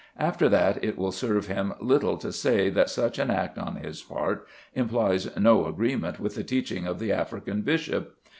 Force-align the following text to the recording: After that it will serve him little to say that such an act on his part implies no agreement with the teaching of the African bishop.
After 0.17 0.49
that 0.49 0.83
it 0.83 0.97
will 0.97 1.11
serve 1.11 1.45
him 1.45 1.75
little 1.79 2.17
to 2.17 2.31
say 2.31 2.71
that 2.71 2.89
such 2.89 3.19
an 3.19 3.29
act 3.29 3.59
on 3.59 3.75
his 3.75 4.01
part 4.01 4.47
implies 4.73 5.29
no 5.37 5.67
agreement 5.67 6.19
with 6.19 6.33
the 6.33 6.43
teaching 6.43 6.87
of 6.87 6.97
the 6.97 7.11
African 7.11 7.61
bishop. 7.61 8.17